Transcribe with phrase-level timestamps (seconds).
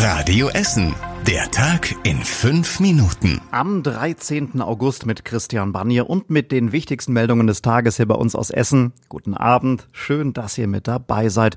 [0.00, 0.94] Radio Essen.
[1.26, 3.40] Der Tag in fünf Minuten.
[3.50, 4.62] Am 13.
[4.62, 8.50] August mit Christian Banier und mit den wichtigsten Meldungen des Tages hier bei uns aus
[8.50, 8.92] Essen.
[9.08, 9.88] Guten Abend.
[9.90, 11.56] Schön, dass ihr mit dabei seid.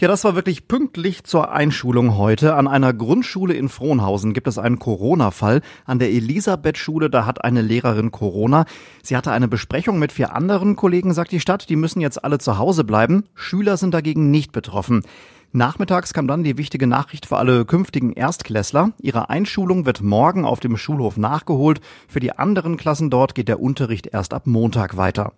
[0.00, 2.56] Ja, das war wirklich pünktlich zur Einschulung heute.
[2.56, 5.62] An einer Grundschule in Frohnhausen gibt es einen Corona-Fall.
[5.86, 8.66] An der Elisabeth-Schule, da hat eine Lehrerin Corona.
[9.02, 11.70] Sie hatte eine Besprechung mit vier anderen Kollegen, sagt die Stadt.
[11.70, 13.24] Die müssen jetzt alle zu Hause bleiben.
[13.34, 15.04] Schüler sind dagegen nicht betroffen.
[15.52, 18.92] Nachmittags kam dann die wichtige Nachricht für alle künftigen Erstklässler.
[19.00, 21.80] Ihre Einschulung wird morgen auf dem Schulhof nachgeholt.
[22.06, 25.32] Für die anderen Klassen dort geht der Unterricht erst ab Montag weiter.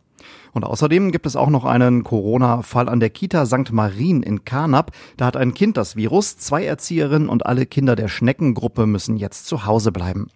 [0.53, 3.73] Und außerdem gibt es auch noch einen Corona-Fall an der Kita St.
[3.73, 4.91] Marien in Karnap.
[5.17, 6.37] Da hat ein Kind das Virus.
[6.37, 10.27] Zwei Erzieherinnen und alle Kinder der Schneckengruppe müssen jetzt zu Hause bleiben.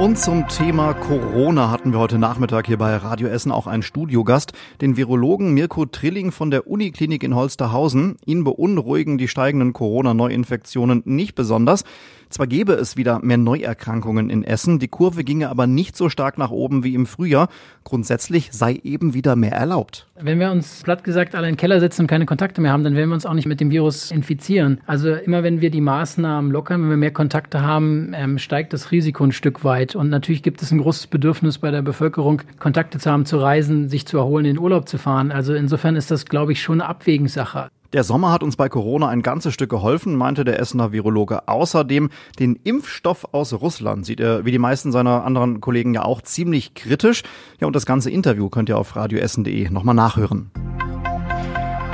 [0.00, 4.54] Und zum Thema Corona hatten wir heute Nachmittag hier bei Radio Essen auch einen Studiogast,
[4.80, 8.16] den Virologen Mirko Trilling von der Uniklinik in Holsterhausen.
[8.24, 11.84] Ihn beunruhigen die steigenden Corona-Neuinfektionen nicht besonders.
[12.30, 16.38] Zwar gäbe es wieder mehr Neuerkrankungen in Essen, die Kurve ginge aber nicht so stark
[16.38, 17.48] nach oben wie im Frühjahr.
[17.82, 20.06] Grundsätzlich sei eben wieder mehr erlaubt.
[20.14, 22.94] Wenn wir uns platt gesagt alle im Keller sitzen und keine Kontakte mehr haben, dann
[22.94, 24.80] werden wir uns auch nicht mit dem Virus infizieren.
[24.86, 28.92] Also immer wenn wir die Maßnahmen lockern, wenn wir mehr Kontakte haben, ähm, steigt das
[28.92, 29.89] Risiko ein Stück weit.
[29.96, 33.88] Und natürlich gibt es ein großes Bedürfnis bei der Bevölkerung, Kontakte zu haben, zu reisen,
[33.88, 35.30] sich zu erholen, in den Urlaub zu fahren.
[35.32, 37.68] Also insofern ist das, glaube ich, schon eine Abwägungssache.
[37.92, 41.48] Der Sommer hat uns bei Corona ein ganzes Stück geholfen, meinte der Essener Virologe.
[41.48, 46.22] Außerdem den Impfstoff aus Russland sieht er, wie die meisten seiner anderen Kollegen ja auch,
[46.22, 47.24] ziemlich kritisch.
[47.60, 50.52] Ja, und das ganze Interview könnt ihr auf radioessen.de nochmal nachhören.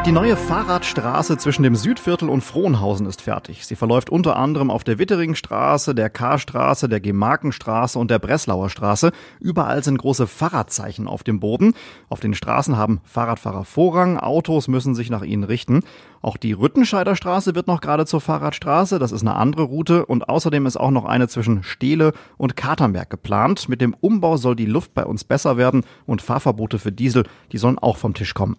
[0.07, 3.67] Die neue Fahrradstraße zwischen dem Südviertel und Frohnhausen ist fertig.
[3.67, 9.11] Sie verläuft unter anderem auf der Witteringstraße, der Karstraße, der Gemarkenstraße und der Breslauer Straße.
[9.41, 11.75] Überall sind große Fahrradzeichen auf dem Boden.
[12.09, 15.83] Auf den Straßen haben Fahrradfahrer Vorrang, Autos müssen sich nach ihnen richten.
[16.23, 19.01] Auch die Rüttenscheider Straße wird noch gerade zur Fahrradstraße.
[19.01, 23.11] Das ist eine andere Route und außerdem ist auch noch eine zwischen Stehle und Katernberg
[23.11, 23.69] geplant.
[23.69, 27.59] Mit dem Umbau soll die Luft bei uns besser werden und Fahrverbote für Diesel, die
[27.59, 28.57] sollen auch vom Tisch kommen.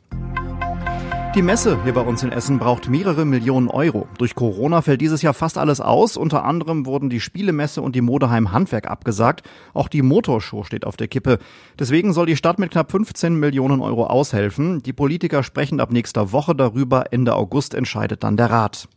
[1.36, 4.08] Die Messe hier bei uns in Essen braucht mehrere Millionen Euro.
[4.18, 6.18] Durch Corona fällt dieses Jahr fast alles aus.
[6.18, 9.48] Unter anderem wurden die Spielemesse und die Modeheim Handwerk abgesagt.
[9.74, 11.38] Auch die Motorshow steht auf der Kippe.
[11.78, 14.82] Deswegen soll die Stadt mit knapp 15 Millionen Euro aushelfen.
[14.82, 17.12] Die Politiker sprechen ab nächster Woche darüber.
[17.12, 18.88] Ende August entscheidet dann der Rat.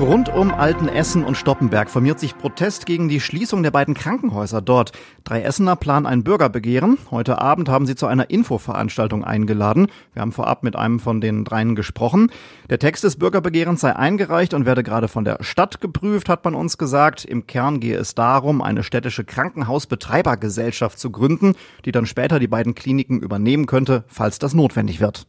[0.00, 4.92] Rund um Altenessen und Stoppenberg formiert sich Protest gegen die Schließung der beiden Krankenhäuser dort.
[5.24, 6.98] Drei Essener planen ein Bürgerbegehren.
[7.10, 9.86] Heute Abend haben sie zu einer Infoveranstaltung eingeladen.
[10.12, 12.30] Wir haben vorab mit einem von den dreien gesprochen.
[12.68, 16.54] Der Text des Bürgerbegehrens sei eingereicht und werde gerade von der Stadt geprüft, hat man
[16.54, 17.24] uns gesagt.
[17.24, 21.54] Im Kern gehe es darum, eine städtische Krankenhausbetreibergesellschaft zu gründen,
[21.86, 25.26] die dann später die beiden Kliniken übernehmen könnte, falls das notwendig wird.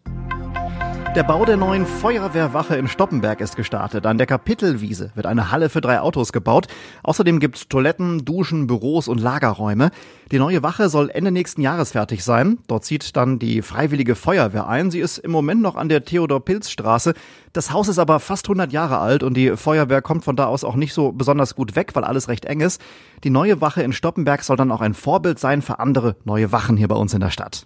[1.18, 4.06] Der Bau der neuen Feuerwehrwache in Stoppenberg ist gestartet.
[4.06, 6.68] An der Kapitelwiese wird eine Halle für drei Autos gebaut.
[7.02, 9.90] Außerdem gibt es Toiletten, Duschen, Büros und Lagerräume.
[10.32, 12.60] Die neue Wache soll Ende nächsten Jahres fertig sein.
[12.68, 14.92] Dort zieht dann die Freiwillige Feuerwehr ein.
[14.92, 17.16] Sie ist im Moment noch an der Theodor-Pilz-Straße.
[17.52, 20.64] Das Haus ist aber fast 100 Jahre alt und die Feuerwehr kommt von da aus
[20.64, 22.80] auch nicht so besonders gut weg, weil alles recht eng ist.
[23.24, 26.78] Die neue Wache in Stoppenberg soll dann auch ein Vorbild sein für andere neue Wachen
[26.78, 27.66] hier bei uns in der Stadt.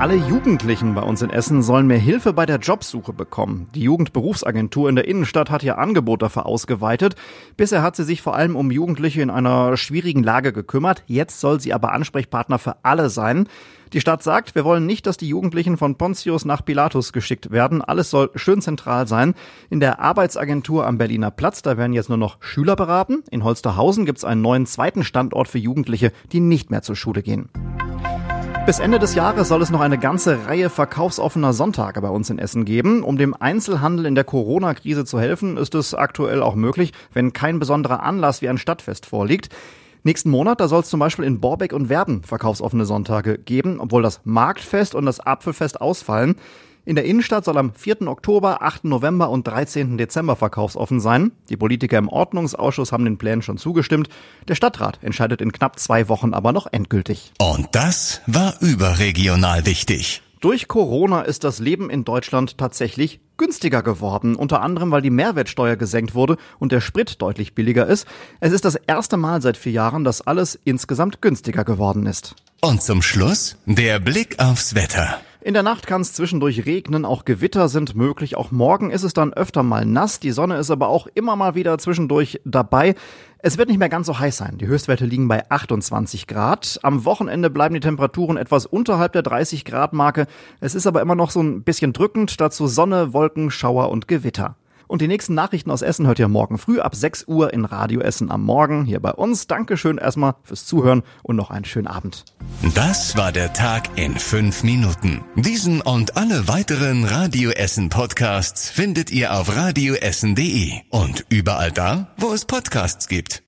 [0.00, 3.68] Alle Jugendlichen bei uns in Essen sollen mehr Hilfe bei der Jobsuche bekommen.
[3.74, 7.16] Die Jugendberufsagentur in der Innenstadt hat ihr Angebot dafür ausgeweitet.
[7.58, 11.04] Bisher hat sie sich vor allem um Jugendliche in einer schwierigen Lage gekümmert.
[11.06, 13.46] Jetzt soll sie aber Ansprechpartner für alle sein.
[13.92, 17.82] Die Stadt sagt, wir wollen nicht, dass die Jugendlichen von Pontius nach Pilatus geschickt werden.
[17.82, 19.34] Alles soll schön zentral sein.
[19.68, 23.22] In der Arbeitsagentur am Berliner Platz, da werden jetzt nur noch Schüler beraten.
[23.30, 27.22] In Holsterhausen gibt es einen neuen zweiten Standort für Jugendliche, die nicht mehr zur Schule
[27.22, 27.50] gehen.
[28.66, 32.38] Bis Ende des Jahres soll es noch eine ganze Reihe verkaufsoffener Sonntage bei uns in
[32.38, 33.02] Essen geben.
[33.02, 37.58] Um dem Einzelhandel in der Corona-Krise zu helfen, ist es aktuell auch möglich, wenn kein
[37.58, 39.48] besonderer Anlass wie ein Stadtfest vorliegt.
[40.02, 44.02] Nächsten Monat, da soll es zum Beispiel in Borbeck und Werden verkaufsoffene Sonntage geben, obwohl
[44.02, 46.36] das Marktfest und das Apfelfest ausfallen.
[46.86, 48.08] In der Innenstadt soll am 4.
[48.08, 48.84] Oktober, 8.
[48.84, 49.98] November und 13.
[49.98, 51.32] Dezember verkaufsoffen sein.
[51.50, 54.08] Die Politiker im Ordnungsausschuss haben den Plänen schon zugestimmt.
[54.48, 57.32] Der Stadtrat entscheidet in knapp zwei Wochen aber noch endgültig.
[57.38, 60.22] Und das war überregional wichtig.
[60.40, 65.76] Durch Corona ist das Leben in Deutschland tatsächlich günstiger geworden, unter anderem weil die Mehrwertsteuer
[65.76, 68.06] gesenkt wurde und der Sprit deutlich billiger ist.
[68.40, 72.36] Es ist das erste Mal seit vier Jahren, dass alles insgesamt günstiger geworden ist.
[72.62, 75.20] Und zum Schluss der Blick aufs Wetter.
[75.42, 78.36] In der Nacht kann es zwischendurch regnen, auch Gewitter sind möglich.
[78.36, 80.20] Auch morgen ist es dann öfter mal nass.
[80.20, 82.94] Die Sonne ist aber auch immer mal wieder zwischendurch dabei.
[83.38, 84.58] Es wird nicht mehr ganz so heiß sein.
[84.58, 86.78] Die Höchstwerte liegen bei 28 Grad.
[86.82, 90.26] Am Wochenende bleiben die Temperaturen etwas unterhalb der 30 Grad Marke.
[90.60, 92.38] Es ist aber immer noch so ein bisschen drückend.
[92.38, 94.56] Dazu Sonne, Wolken, Schauer und Gewitter.
[94.90, 98.00] Und die nächsten Nachrichten aus Essen hört ihr morgen früh ab 6 Uhr in Radio
[98.00, 99.46] Essen am Morgen hier bei uns.
[99.46, 102.24] Dankeschön erstmal fürs Zuhören und noch einen schönen Abend.
[102.74, 105.20] Das war der Tag in fünf Minuten.
[105.36, 112.32] Diesen und alle weiteren Radio Essen Podcasts findet ihr auf radioessen.de und überall da, wo
[112.32, 113.38] es Podcasts gibt.